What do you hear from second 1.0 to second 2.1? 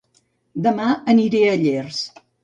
aniré a Llers